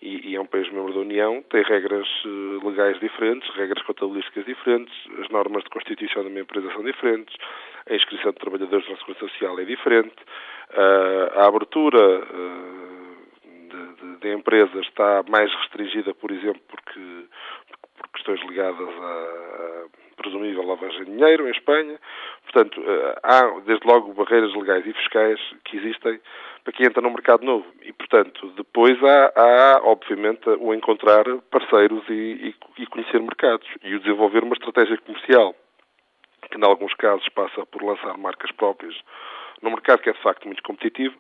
e, 0.02 0.30
e, 0.30 0.36
é 0.36 0.42
um 0.42 0.46
país 0.46 0.72
membro 0.72 0.94
da 0.94 1.00
União, 1.00 1.44
tem 1.50 1.64
regras 1.64 2.08
uh, 2.26 2.68
legais 2.68 3.00
diferentes, 3.00 3.50
regras 3.56 3.82
contabilísticas 3.84 4.46
diferentes, 4.46 4.94
as 5.20 5.30
normas 5.30 5.64
de 5.64 5.70
constituição 5.70 6.24
de 6.24 6.30
uma 6.30 6.40
empresa 6.40 6.72
são 6.74 6.84
diferentes, 6.84 7.36
a 7.90 7.96
inscrição 7.96 8.32
de 8.32 8.38
trabalhadores 8.38 8.88
na 8.90 8.98
Segurança 8.98 9.28
Social 9.28 9.60
é 9.60 9.66
diferente, 9.66 10.16
uh, 10.72 11.40
a 11.40 11.48
abertura 11.48 12.20
uh, 12.20 13.18
de, 13.44 13.96
de, 13.96 14.20
de, 14.20 14.34
empresas 14.34 14.86
está 14.86 15.24
mais 15.30 15.52
restringida, 15.62 16.14
por 16.14 16.32
exemplo, 16.32 16.62
porque, 16.68 17.26
por 17.98 18.08
questões 18.10 18.40
ligadas 18.42 18.90
a, 18.90 19.04
a 19.04 20.07
presumível 20.18 20.66
lavagem 20.66 21.06
de 21.06 21.12
dinheiro 21.12 21.48
em 21.48 21.52
Espanha. 21.52 21.98
Portanto, 22.44 22.84
há 23.24 23.60
desde 23.66 23.88
logo 23.88 24.14
barreiras 24.14 24.54
legais 24.54 24.86
e 24.86 24.94
fiscais 24.94 25.40
que 25.64 25.78
existem 25.78 26.20
para 26.64 26.74
quem 26.74 26.86
entra 26.86 27.02
no 27.02 27.12
mercado 27.12 27.46
novo. 27.46 27.66
E, 27.82 27.94
portanto, 27.94 28.52
depois 28.58 28.98
há, 29.02 29.32
há 29.36 29.82
obviamente, 29.84 30.50
o 30.60 30.74
encontrar 30.74 31.24
parceiros 31.50 32.04
e, 32.10 32.54
e, 32.78 32.84
e 32.84 32.88
conhecer 32.88 33.22
mercados 33.22 33.68
e 33.82 33.96
o 33.96 34.00
desenvolver 34.00 34.44
uma 34.44 34.54
estratégia 34.54 34.98
comercial, 34.98 35.56
que, 36.52 36.58
em 36.58 36.66
alguns 36.66 36.94
casos, 36.96 37.28
passa 37.30 37.66
por 37.68 37.82
lançar 37.82 38.18
marcas 38.18 38.52
próprias 38.52 38.96
no 39.62 39.72
mercado 39.72 40.02
que 40.02 40.10
é 40.10 40.14
de 40.14 40.22
facto 40.22 40.46
muito 40.46 40.62
competitivo. 40.62 41.16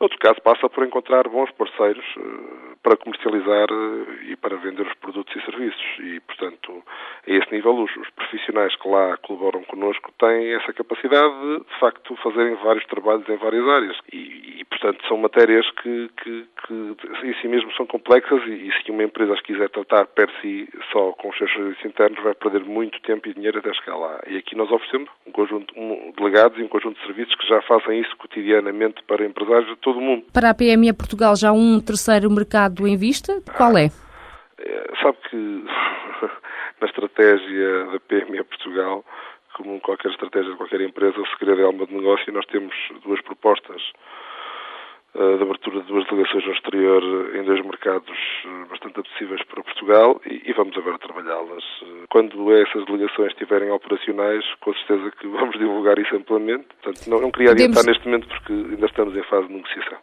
No 0.00 0.04
outro 0.04 0.18
caso, 0.18 0.40
passa 0.40 0.66
por 0.66 0.82
encontrar 0.82 1.28
bons 1.28 1.50
parceiros 1.50 2.04
uh, 2.16 2.70
para 2.82 2.96
comercializar 2.96 3.70
uh, 3.70 4.22
e 4.30 4.34
para 4.34 4.56
vender 4.56 4.86
os 4.86 4.94
produtos 4.94 5.36
e 5.36 5.44
serviços. 5.44 5.98
E, 5.98 6.20
portanto, 6.20 6.82
a 7.28 7.30
esse 7.30 7.52
nível, 7.52 7.74
os, 7.74 7.94
os, 7.96 8.08
profissionais 8.10 8.74
que 8.76 8.88
lá 8.88 9.18
colaboram 9.18 9.62
connosco 9.64 10.10
têm 10.18 10.54
essa 10.54 10.72
capacidade 10.72 11.34
de, 11.40 11.58
de 11.58 11.78
facto, 11.78 12.16
fazerem 12.16 12.54
vários 12.64 12.86
trabalhos 12.86 13.28
em 13.28 13.36
várias 13.36 13.68
áreas. 13.68 13.98
E, 14.10 14.60
e 14.60 14.64
portanto, 14.64 15.06
são 15.06 15.18
matérias 15.18 15.70
que, 15.82 16.10
que, 16.22 16.46
que, 16.66 16.96
em 17.26 17.34
si 17.34 17.48
mesmo 17.48 17.70
são 17.74 17.84
complexas 17.86 18.42
e, 18.46 18.68
e, 18.68 18.72
se 18.72 18.90
uma 18.90 19.04
empresa 19.04 19.34
as 19.34 19.40
quiser 19.42 19.68
tratar 19.68 20.06
per 20.06 20.30
si 20.40 20.66
só 20.90 21.12
com 21.12 21.28
os 21.28 21.36
seus 21.36 21.52
serviços 21.52 21.84
internos, 21.84 22.22
vai 22.22 22.34
perder 22.34 22.64
muito 22.64 22.98
tempo 23.02 23.28
e 23.28 23.34
dinheiro 23.34 23.58
até 23.58 23.74
chegar 23.74 23.96
lá. 23.96 24.18
E 24.26 24.38
aqui 24.38 24.56
nós 24.56 24.70
oferecemos 24.70 25.10
um 25.26 25.30
conjunto 25.30 25.74
de 25.74 26.12
delegados 26.12 26.58
e 26.58 26.62
um 26.62 26.68
conjunto 26.68 26.98
de 26.98 27.06
serviços 27.06 27.34
que 27.34 27.46
já 27.46 27.60
fazem 27.62 28.00
isso 28.00 28.16
cotidianamente 28.16 29.02
para 29.02 29.26
empresários 29.26 29.68
de 29.68 29.76
todo 29.76 29.89
o 29.96 30.00
mundo. 30.00 30.24
Para 30.32 30.50
a 30.50 30.54
PME 30.54 30.92
Portugal 30.92 31.36
já 31.36 31.50
há 31.50 31.52
um 31.52 31.80
terceiro 31.80 32.30
mercado 32.30 32.86
em 32.86 32.96
vista? 32.96 33.40
Qual 33.56 33.76
é? 33.76 33.90
é 34.58 34.90
sabe 35.02 35.18
que 35.28 35.36
na 36.80 36.86
estratégia 36.86 37.86
da 37.86 38.00
PME 38.00 38.44
Portugal, 38.44 39.04
como 39.54 39.80
qualquer 39.80 40.10
estratégia 40.10 40.50
de 40.50 40.56
qualquer 40.56 40.80
empresa, 40.80 41.20
o 41.20 41.26
segredo 41.28 41.60
é 41.60 41.64
alma 41.64 41.86
de 41.86 41.94
negócio 41.94 42.24
e 42.28 42.32
nós 42.32 42.46
temos 42.46 42.74
duas 43.04 43.20
propostas 43.22 43.82
de 45.14 45.42
abertura 45.42 45.80
de 45.80 45.86
duas 45.88 46.06
delegações 46.06 46.46
no 46.46 46.52
exterior 46.52 47.02
em 47.34 47.42
dois 47.42 47.64
mercados 47.64 48.16
uh, 48.44 48.68
bastante 48.68 49.00
apetecíveis 49.00 49.42
para 49.44 49.62
Portugal 49.62 50.20
e, 50.24 50.52
vamos 50.52 50.76
agora 50.76 50.98
trabalhá-las. 50.98 51.64
Quando 52.08 52.52
essas 52.54 52.84
delegações 52.86 53.32
estiverem 53.32 53.70
operacionais, 53.70 54.44
com 54.60 54.72
certeza 54.74 55.10
que 55.18 55.26
vamos 55.28 55.58
divulgar 55.58 55.98
isso 55.98 56.14
amplamente. 56.14 56.66
Portanto, 56.80 57.10
não, 57.10 57.20
não 57.20 57.30
queria 57.30 57.52
adiantar 57.52 57.82
Podemos... 57.82 57.86
neste 57.86 58.06
momento 58.06 58.28
porque 58.28 58.52
ainda 58.52 58.86
estamos 58.86 59.16
em 59.16 59.22
fase 59.24 59.48
de 59.48 59.54
negociação. 59.54 59.98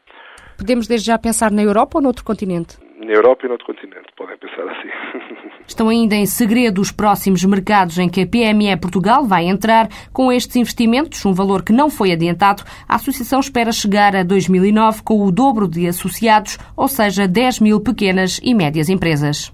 Podemos 0.58 0.88
desde 0.88 1.08
já 1.08 1.18
pensar 1.18 1.52
na 1.52 1.62
Europa 1.62 1.98
ou 1.98 2.02
noutro 2.02 2.24
continente? 2.26 2.87
Na 3.00 3.14
Europa 3.14 3.46
e 3.46 3.48
noutro 3.48 3.68
continente, 3.68 4.08
podem 4.18 4.36
pensar 4.38 4.64
assim. 4.70 5.48
Estão 5.68 5.88
ainda 5.90 6.16
em 6.16 6.26
segredo 6.26 6.82
os 6.82 6.92
próximos 6.92 7.44
mercados 7.44 8.00
em 8.00 8.10
que 8.10 8.22
a 8.22 8.26
PME 8.26 8.76
Portugal 8.78 9.24
vai 9.24 9.46
entrar. 9.46 9.88
Com 10.12 10.32
estes 10.32 10.56
investimentos, 10.56 11.24
um 11.24 11.34
valor 11.34 11.62
que 11.62 11.72
não 11.72 11.92
foi 11.92 12.12
adiantado, 12.12 12.64
a 12.88 12.96
Associação 12.96 13.40
espera 13.40 13.72
chegar 13.72 14.16
a 14.16 14.24
2009 14.24 15.04
com 15.04 15.22
o 15.22 15.32
dobro 15.32 15.68
de 15.68 15.88
associados, 15.88 16.58
ou 16.76 16.88
seja, 16.88 17.28
10 17.28 17.60
mil 17.60 17.80
pequenas 17.80 18.40
e 18.42 18.56
médias 18.56 18.90
empresas. 18.90 19.54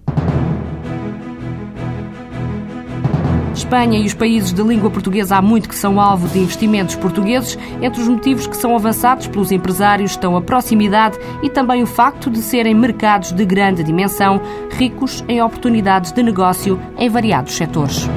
Espanha 3.54 4.00
e 4.00 4.06
os 4.06 4.14
países 4.14 4.52
de 4.52 4.64
língua 4.64 4.90
portuguesa 4.90 5.38
há 5.38 5.42
muito 5.42 5.70
que 5.70 5.76
são 5.76 6.00
alvo 6.00 6.28
de 6.28 6.40
investimentos 6.40 6.96
portugueses. 6.96 7.58
Entre 7.82 8.02
os 8.02 8.08
motivos 8.08 8.48
que 8.48 8.58
são 8.58 8.76
avançados 8.76 9.28
pelos 9.28 9.52
empresários 9.52 10.12
estão 10.12 10.36
a 10.36 10.42
proximidade 10.42 11.18
e 11.42 11.50
também 11.50 11.84
o 11.84 11.88
facto 11.88 12.30
de 12.30 12.40
serem 12.40 12.74
mercados 12.74 13.32
de 13.32 13.46
grande 13.46 13.84
dimensão, 13.84 14.42
ricos 14.72 15.24
em 15.28 15.42
oportunidades 15.42 16.12
de 16.12 16.24
negócio 16.24 16.80
em 16.98 17.10
variados 17.10 17.54
setores. 17.54 18.10